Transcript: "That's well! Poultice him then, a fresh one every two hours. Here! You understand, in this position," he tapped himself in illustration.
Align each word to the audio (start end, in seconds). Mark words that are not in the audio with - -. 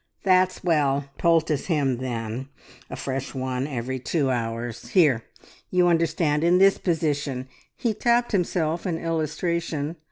"That's 0.23 0.63
well! 0.63 1.11
Poultice 1.19 1.67
him 1.67 1.97
then, 1.97 2.49
a 2.89 2.95
fresh 2.95 3.35
one 3.35 3.67
every 3.67 3.99
two 3.99 4.31
hours. 4.31 4.87
Here! 4.87 5.25
You 5.69 5.89
understand, 5.89 6.43
in 6.43 6.57
this 6.57 6.79
position," 6.79 7.47
he 7.77 7.93
tapped 7.93 8.31
himself 8.31 8.87
in 8.87 8.97
illustration. 8.97 9.97